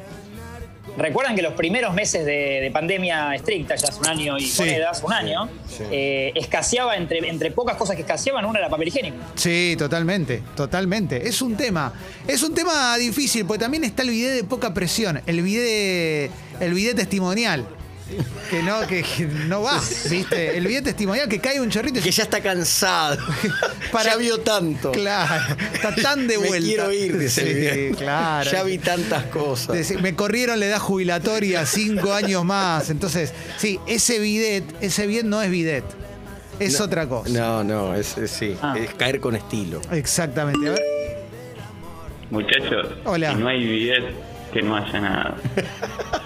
[0.97, 5.13] Recuerdan que los primeros meses de, pandemia estricta, ya hace un año y monedas, un
[5.13, 5.49] año,
[5.91, 9.17] eh, escaseaba entre, entre pocas cosas que escaseaban, una era papel higiénico.
[9.35, 11.27] Sí, totalmente, totalmente.
[11.27, 11.93] Es un tema,
[12.27, 16.73] es un tema difícil, porque también está el video de poca presión, el video, el
[16.73, 17.65] video testimonial
[18.49, 19.03] que no, que,
[19.47, 20.57] no va, ¿viste?
[20.57, 22.01] El video testimonial que cae un chorrito.
[22.01, 23.17] Que ya está cansado.
[24.03, 24.91] ya vio tanto.
[24.91, 26.59] Claro, está tan de vuelta.
[26.59, 28.49] Me quiero ir, dice claro.
[28.49, 29.91] Ya vi tantas cosas.
[30.01, 32.89] Me corrieron la edad jubilatoria cinco años más.
[32.89, 35.83] Entonces, sí, ese bidet, ese bidet no es bidet.
[36.59, 37.29] Es otra cosa.
[37.29, 38.75] No, no, es, sí, ah.
[38.77, 39.81] es caer con estilo.
[39.91, 40.67] Exactamente.
[40.67, 40.81] A ver.
[42.31, 43.31] Muchachos, Hola.
[43.31, 44.03] si no hay bidet,
[44.51, 45.37] que no haya nada.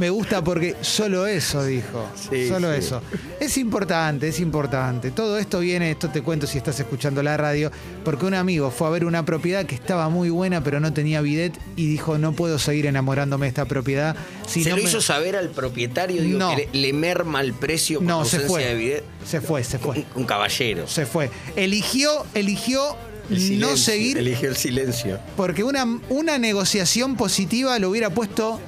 [0.00, 2.08] Me gusta porque solo eso dijo.
[2.48, 3.02] solo eso.
[3.38, 5.10] Es importante, es importante.
[5.10, 7.70] Todo esto viene, esto te cuento si estás escuchando la radio,
[8.02, 11.20] porque un amigo fue a ver una propiedad que estaba muy buena, pero no tenía
[11.20, 14.16] bidet y dijo, no puedo seguir enamorándome de esta propiedad.
[14.46, 16.22] Si ¿Se lo hizo saber al propietario?
[16.22, 16.56] Digo, no.
[16.56, 18.64] que le, merma el precio por no, se fue.
[18.64, 19.04] de bidet.
[19.26, 20.06] Se fue, se fue.
[20.14, 20.88] Un, caballero.
[20.88, 21.30] Se fue.
[21.56, 22.96] Eligió, eligió
[23.28, 24.16] no seguir.
[24.16, 25.20] Eligió el silencio.
[25.36, 28.58] Porque una, una negociación positiva lo hubiera puesto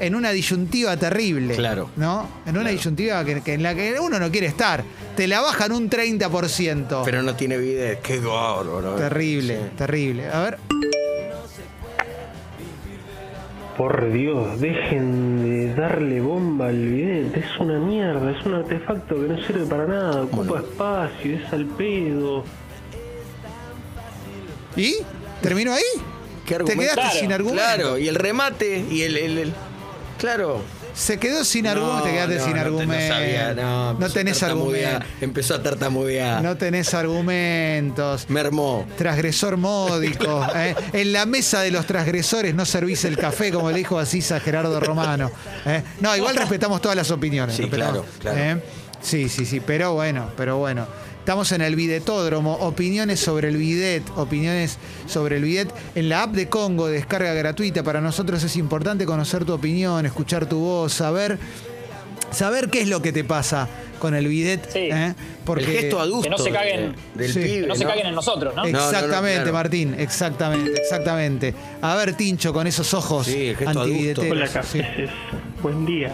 [0.00, 1.54] en una disyuntiva terrible.
[1.54, 1.90] Claro.
[1.96, 2.28] ¿No?
[2.46, 4.84] En una disyuntiva que, en la que uno no quiere estar.
[5.16, 7.02] Te la bajan un 30%.
[7.04, 7.96] Pero no tiene vida.
[8.00, 10.28] Qué gordo, Terrible, terrible.
[10.28, 10.58] A ver.
[13.76, 17.36] Por Dios, dejen de darle bomba al bidet.
[17.36, 20.22] Es una mierda, es un artefacto que no sirve para nada.
[20.22, 22.44] Ocupa espacio, es al pedo.
[24.76, 24.96] ¿Y?
[25.40, 25.82] ¿Terminó ahí?
[26.44, 27.62] ¿Te quedaste sin argumento?
[27.62, 29.52] Claro, y el remate y el
[30.18, 30.62] Claro.
[30.94, 33.94] Se quedó sin argumento, te quedaste sin argumento.
[33.98, 35.06] no, tenés argumento.
[35.20, 36.42] Empezó a tartamudear.
[36.42, 38.28] No tenés argumentos.
[38.28, 38.86] Mermó.
[38.96, 40.44] Transgresor módico.
[40.56, 40.74] ¿eh?
[40.92, 44.40] En la mesa de los transgresores no servís el café, como le dijo así a
[44.40, 45.30] Gerardo Romano.
[45.64, 45.82] ¿eh?
[46.00, 47.54] No, igual respetamos todas las opiniones.
[47.54, 48.38] Sí, claro, claro.
[48.38, 48.62] ¿eh?
[49.00, 49.60] Sí, sí, sí.
[49.60, 50.86] Pero bueno, pero bueno.
[51.28, 52.54] Estamos en el bidetódromo.
[52.54, 57.82] Opiniones sobre el bidet, opiniones sobre el bidet en la app de Congo, descarga gratuita.
[57.82, 61.38] Para nosotros es importante conocer tu opinión, escuchar tu voz, saber,
[62.30, 64.70] saber qué es lo que te pasa con el bidet.
[64.74, 65.14] ¿eh?
[65.44, 68.54] Porque el gesto adusto que no se caguen, del que no, se caguen en nosotros,
[68.56, 68.64] ¿no?
[68.64, 71.54] Exactamente, Martín, exactamente, exactamente.
[71.82, 74.48] A ver, Tincho, con esos ojos sí, el Hola,
[75.60, 76.10] Buen día.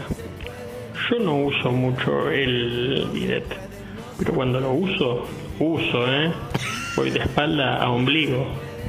[1.08, 3.63] Yo no uso mucho el bidet
[4.18, 5.26] pero cuando lo uso,
[5.58, 6.32] uso, ¿eh?
[6.96, 8.46] Voy de espalda a ombligo.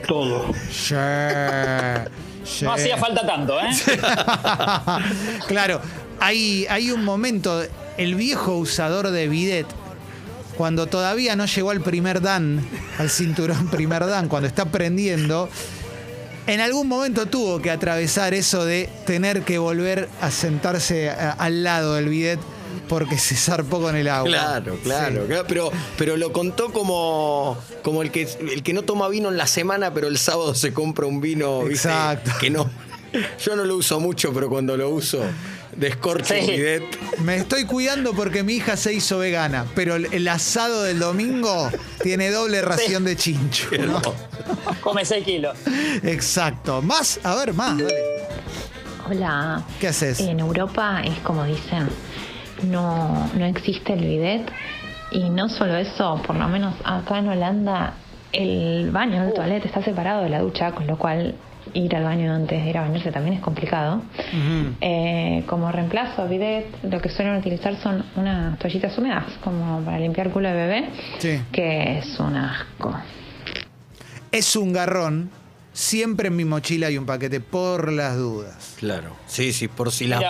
[0.07, 0.45] Todo.
[2.61, 3.71] No hacía falta tanto, ¿eh?
[5.47, 5.81] claro.
[6.19, 7.63] hay, hay un momento,
[7.97, 9.65] el viejo usador de bidet,
[10.55, 12.63] cuando todavía no llegó al primer dan,
[12.99, 15.49] al cinturón primer dan, cuando está prendiendo,
[16.47, 21.95] en algún momento tuvo que atravesar eso de tener que volver a sentarse al lado
[21.95, 22.39] del bidet
[22.88, 24.29] porque se zarpó con el agua.
[24.29, 29.29] Claro, claro, pero, pero lo contó como, como el, que, el que no toma vino
[29.29, 32.31] en la semana, pero el sábado se compra un vino, Exacto.
[32.39, 32.69] Que no.
[33.43, 35.23] Yo no lo uso mucho, pero cuando lo uso,
[35.75, 36.51] descorcho sí.
[36.51, 36.83] bidet.
[37.21, 41.69] Me estoy cuidando porque mi hija se hizo vegana, pero el asado del domingo
[42.03, 43.69] tiene doble ración de chincho.
[44.81, 45.57] Come 6 kilos.
[46.03, 46.81] Exacto.
[46.81, 47.81] Más, a ver, más.
[49.09, 49.63] Hola.
[49.79, 50.19] ¿Qué haces?
[50.19, 51.88] En Europa es como dicen,
[52.63, 54.51] no, no existe el bidet.
[55.11, 57.93] Y no solo eso, por lo menos acá en Holanda
[58.31, 61.35] el baño, el toilet está separado de la ducha, con lo cual
[61.73, 64.01] ir al baño antes de ir a bañarse también es complicado.
[64.81, 69.99] Eh, como reemplazo a bidet, lo que suelen utilizar son unas toallitas húmedas, como para
[69.99, 70.89] limpiar culo de bebé,
[71.51, 72.93] que es un asco.
[74.31, 75.29] Es un garrón
[75.75, 78.55] siempre en mi mochila hay un paquete por las dudas.
[78.77, 79.15] Claro.
[79.27, 80.23] Sí, sí, por si las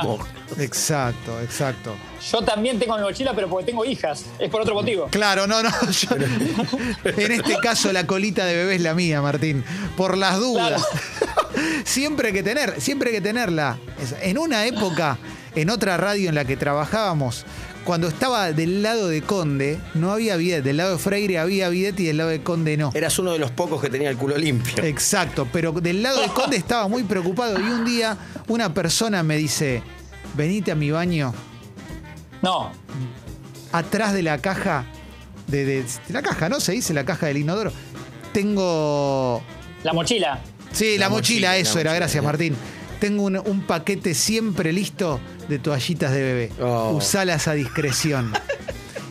[0.58, 1.96] Exacto, exacto.
[2.32, 4.26] Yo también tengo mi mochila, pero porque tengo hijas.
[4.40, 5.08] Es por otro motivo.
[5.12, 5.70] Claro, no, no.
[7.06, 9.64] en este caso, la colita de bebé es la mía, Martín.
[9.96, 10.84] Por las dudas.
[11.86, 13.78] siempre hay que tener, siempre hay que tenerla.
[14.22, 15.20] En una época,
[15.54, 17.46] en otra radio en la que trabajábamos,
[17.86, 20.64] cuando estaba del lado de Conde, no había bidet.
[20.64, 22.92] Del lado de Freire había bidet y del lado de Conde no.
[22.94, 24.84] Eras uno de los pocos que tenía el culo limpio.
[24.84, 27.60] Exacto, pero del lado de Conde estaba muy preocupado.
[27.60, 28.18] Y un día
[28.48, 29.84] una persona me dice,
[30.36, 31.34] venite a mi baño.
[32.42, 32.72] No.
[33.72, 34.86] Atrás de la caja,
[35.48, 36.60] de, la caja, ¿no?
[36.60, 37.72] Se dice la caja del inodoro.
[38.34, 39.44] Tengo...
[39.84, 40.42] La mochila.
[40.72, 41.94] Sí, la, mochila, eso era.
[41.94, 42.56] Gracias, Martín.
[43.00, 46.52] Tengo un paquete siempre listo de toallitas de bebé.
[46.62, 46.92] Oh.
[46.96, 48.34] Usalas a discreción.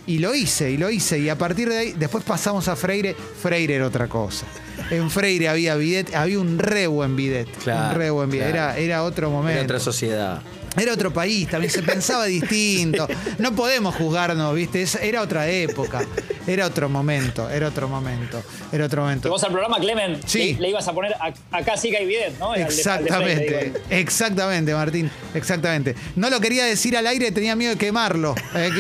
[0.07, 1.19] Y lo hice, y lo hice.
[1.19, 3.15] Y a partir de ahí, después pasamos a Freire.
[3.15, 4.45] Freire era otra cosa.
[4.91, 7.49] En Freire había bidet, había un re buen bidet.
[7.67, 8.49] un re buen bidet.
[8.49, 9.53] Era, era otro momento.
[9.55, 10.43] Era otra sociedad.
[10.77, 13.07] Era otro país, también se pensaba distinto.
[13.39, 14.85] No podemos juzgarnos, ¿viste?
[15.03, 16.03] Era otra época,
[16.47, 19.29] era otro momento, era otro momento, era otro momento.
[19.29, 20.57] vos al programa, Clemen, sí.
[20.59, 21.15] le, ibas a poner
[21.51, 22.55] acá sí que hay bidet, ¿no?
[22.55, 25.95] Exactamente, exactamente, Martín, exactamente.
[26.17, 28.71] No lo quería decir al aire, tenía miedo de quemarlo, eh,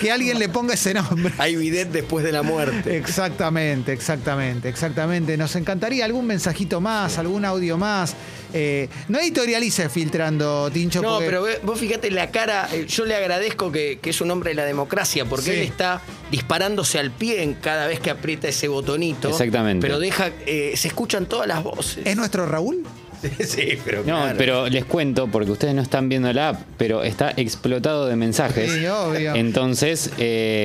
[0.00, 1.34] que, alguien le ponga ese nombre.
[1.38, 2.96] Hay bidet después de la muerte.
[2.96, 5.36] Exactamente, exactamente, exactamente.
[5.36, 8.14] Nos encantaría algún mensajito más, algún audio más.
[8.52, 11.02] Eh, no editorialice filtrando, Tincho.
[11.02, 14.54] No, pero vos fíjate la cara, eh, yo le agradezco que, es un hombre de
[14.54, 19.28] la democracia, porque él está disparándose al pie en cada vez que aprieta ese botonito.
[19.28, 19.86] Exactamente.
[19.86, 22.06] Pero deja, eh, se escuchan todas las voces.
[22.06, 22.84] ¿Es nuestro Raúl?
[23.44, 27.32] Sí, pero No, pero les cuento, porque ustedes no están viendo la app, pero está
[27.36, 28.70] explotado de mensajes.
[28.70, 29.34] Sí, obvio.
[29.34, 30.12] Entonces,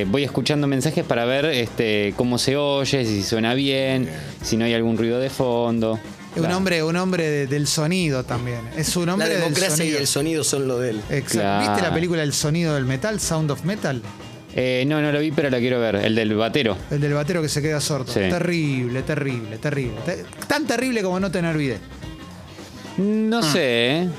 [0.07, 4.07] voy escuchando mensajes para ver este, cómo se oye, si suena bien,
[4.43, 5.99] si no hay algún ruido de fondo.
[6.35, 8.61] Un hombre, un hombre del sonido también.
[8.75, 11.01] Es un hombre La democracia y el sonido son lo de él.
[11.09, 11.71] Exacto.
[11.71, 14.01] ¿Viste la película El sonido del metal, Sound of Metal?
[14.55, 15.95] Eh, no, no lo vi, pero la quiero ver.
[15.95, 16.77] El del batero.
[16.91, 18.13] El del batero que se queda sordo.
[18.13, 19.97] Terrible, terrible, terrible.
[20.47, 21.81] Tan terrible como no tener bidet.
[22.97, 23.43] No ah.
[23.43, 23.97] sé.
[23.97, 24.09] ¿eh?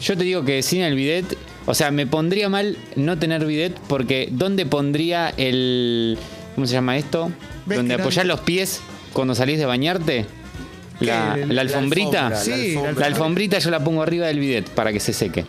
[0.00, 3.78] Yo te digo que sin el bidet, o sea, me pondría mal no tener bidet
[3.86, 6.18] porque ¿dónde pondría el.
[6.54, 7.30] ¿Cómo se llama esto?
[7.66, 8.80] Donde apoyar los pies
[9.12, 10.26] cuando salís de bañarte.
[11.00, 12.36] La, alfombrita.
[12.36, 15.44] sí, la alfombrita yo la pongo arriba del bidet para que se seque.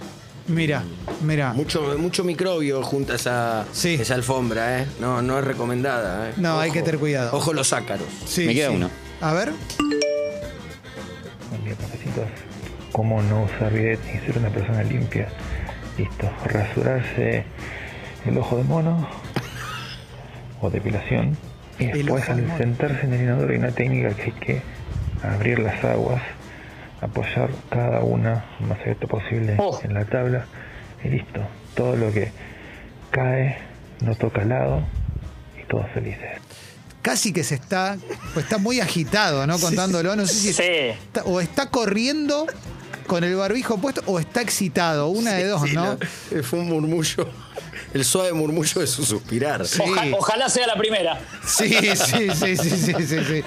[0.47, 0.84] Mira,
[1.23, 1.53] mira.
[1.53, 4.88] Mucho, mucho microbio junto a esa, esa alfombra, ¿eh?
[4.99, 6.34] No, no es recomendada, ¿eh?
[6.38, 7.36] No, hay que tener cuidado.
[7.36, 8.08] Ojo los ácaros.
[8.38, 8.89] Me queda uno.
[9.21, 9.51] A ver.
[11.49, 11.73] Buen día,
[12.91, 15.27] ¿Cómo no usar bidet y ser una persona limpia?
[15.97, 16.29] Listo.
[16.45, 17.43] Rasurarse
[18.25, 19.08] el ojo de mono
[20.62, 21.36] o depilación.
[21.79, 24.62] Y después al sentarse en el inodoro hay una técnica que hay que
[25.33, 26.21] abrir las aguas,
[27.01, 29.79] apoyar cada una lo más abierto posible oh.
[29.83, 30.45] en la tabla
[31.03, 31.41] y listo.
[31.75, 32.31] Todo lo que
[33.11, 33.57] cae
[34.01, 34.83] no toca al lado
[35.61, 36.39] y todos felices.
[37.01, 37.97] Casi que se está,
[38.33, 39.59] pues está muy agitado, ¿no?
[39.59, 42.47] Contándolo, no sé si está, o está corriendo
[43.05, 45.97] con el barbijo puesto o está excitado, una de dos, ¿no?
[46.41, 47.29] Fue un murmullo
[47.95, 49.63] el suave murmullo de su suspirar.
[50.12, 51.17] ojalá sea la primera.
[51.47, 53.43] Sí, sí, sí, sí, sí, sí,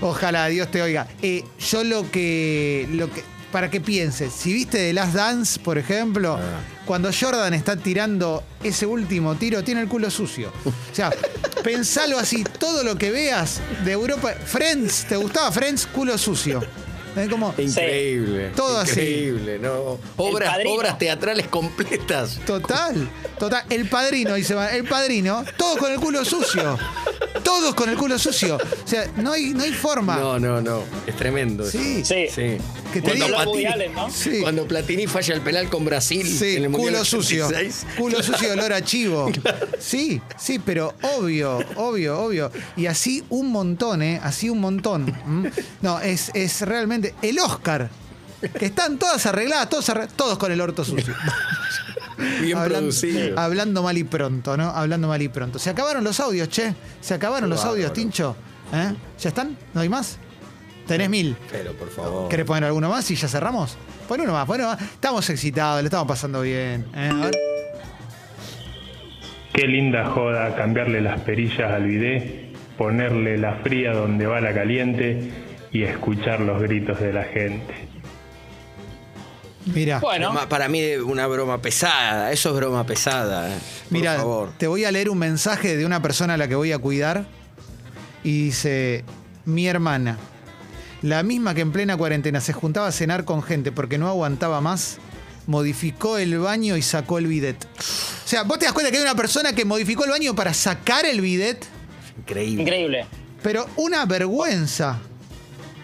[0.00, 1.08] Ojalá, Dios te oiga.
[1.20, 3.24] Eh, yo lo que, lo que.
[3.50, 6.60] Para que pienses, si viste The Last Dance, por ejemplo, ah.
[6.86, 10.52] cuando Jordan está tirando ese último tiro, tiene el culo sucio.
[10.64, 11.10] O sea,
[11.64, 14.32] pensalo así, todo lo que veas de Europa.
[14.32, 15.86] Friends, ¿te gustaba Friends?
[15.86, 16.62] Culo sucio.
[17.28, 18.52] como, increíble.
[18.56, 18.92] Todo así.
[18.92, 19.98] Increíble, ¿no?
[20.16, 22.40] Obras, obras teatrales completas.
[22.46, 23.08] Total,
[23.42, 23.64] total.
[23.70, 26.78] El padrino, dice, el padrino, todos con el culo sucio.
[27.42, 28.56] Todos con el culo sucio.
[28.56, 30.16] O sea, no hay, no hay forma.
[30.16, 30.84] No, no, no.
[31.08, 31.68] Es tremendo.
[31.68, 32.04] Sí.
[32.04, 32.28] Sí.
[32.32, 32.58] sí.
[33.02, 33.66] cuando, Platini,
[34.12, 34.40] sí.
[34.42, 36.24] cuando Platini falla el penal con Brasil.
[36.24, 37.48] Sí, en el culo sucio.
[37.98, 39.30] Culo sucio, olor a chivo.
[39.80, 42.52] Sí, sí, pero obvio, obvio, obvio.
[42.76, 44.20] Y así un montón, ¿eh?
[44.22, 45.12] Así un montón.
[45.80, 47.90] No, es, es realmente el Oscar.
[48.58, 51.14] Que están todas arregladas, todos, todos con el orto sucio.
[52.40, 53.38] Bien hablando, producido.
[53.38, 54.70] Hablando mal y pronto, ¿no?
[54.70, 55.58] Hablando mal y pronto.
[55.58, 56.74] Se acabaron los audios, che.
[57.00, 58.36] Se acabaron los audios, Tincho.
[58.72, 58.94] ¿Eh?
[59.18, 59.56] ¿Ya están?
[59.74, 60.18] ¿No hay más?
[60.86, 61.36] Tenés mil.
[61.50, 62.28] Pero, por favor.
[62.28, 63.76] ¿Querés poner alguno más y ya cerramos?
[64.08, 64.80] Pon uno más, pon uno más.
[64.80, 66.86] Estamos excitados, le estamos pasando bien.
[66.94, 67.10] ¿eh?
[67.12, 67.38] A ver.
[69.52, 75.30] Qué linda joda cambiarle las perillas al bidé, ponerle la fría donde va la caliente
[75.70, 77.74] y escuchar los gritos de la gente.
[79.66, 80.32] Mira, bueno.
[80.48, 83.54] para mí una broma pesada, eso es broma pesada.
[83.54, 83.58] Eh,
[83.90, 84.22] Mira,
[84.58, 87.26] te voy a leer un mensaje de una persona a la que voy a cuidar
[88.24, 89.04] y dice,
[89.44, 90.18] mi hermana,
[91.02, 94.60] la misma que en plena cuarentena se juntaba a cenar con gente porque no aguantaba
[94.60, 94.98] más,
[95.46, 97.64] modificó el baño y sacó el bidet.
[97.64, 100.54] O sea, vos te das cuenta que hay una persona que modificó el baño para
[100.54, 101.64] sacar el bidet.
[102.18, 102.62] Increíble.
[102.62, 103.06] Increíble.
[103.42, 105.00] Pero una vergüenza.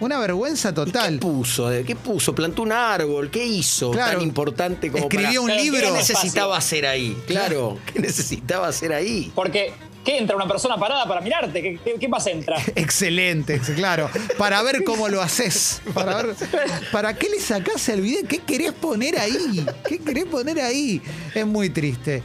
[0.00, 1.14] Una vergüenza total.
[1.14, 1.70] ¿Qué puso?
[1.86, 2.34] ¿Qué puso?
[2.34, 3.30] ¿Plantó un árbol?
[3.30, 5.80] ¿Qué hizo tan importante como Escribió un libro.
[5.80, 7.16] ¿Qué necesitaba hacer ahí?
[7.26, 9.32] Claro, ¿qué necesitaba hacer ahí?
[9.34, 9.72] Porque
[10.08, 11.78] ¿Qué entra una persona parada para mirarte?
[12.00, 12.56] ¿Qué, más entra?
[12.74, 14.08] Excelente, claro.
[14.38, 15.82] Para ver cómo lo haces.
[15.92, 16.34] Para, ver,
[16.90, 18.26] ¿Para qué le sacás el video?
[18.26, 19.66] ¿Qué querés poner ahí?
[19.86, 21.02] ¿Qué querés poner ahí?
[21.34, 22.22] Es muy triste.